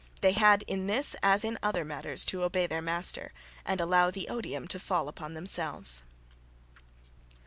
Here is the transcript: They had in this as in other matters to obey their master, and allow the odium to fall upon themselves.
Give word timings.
They 0.21 0.31
had 0.31 0.63
in 0.63 0.87
this 0.87 1.15
as 1.21 1.43
in 1.43 1.59
other 1.61 1.85
matters 1.85 2.25
to 2.25 2.41
obey 2.43 2.65
their 2.65 2.81
master, 2.81 3.31
and 3.63 3.79
allow 3.79 4.09
the 4.09 4.29
odium 4.29 4.67
to 4.69 4.79
fall 4.79 5.07
upon 5.07 5.35
themselves. 5.35 6.01